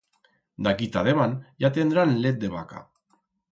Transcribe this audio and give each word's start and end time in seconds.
D'aquí 0.67 0.87
ta 0.95 1.03
debant 1.09 1.35
ya 1.65 1.71
tendrán 1.77 2.17
let 2.25 2.43
de 2.47 2.53
vaca. 2.57 2.85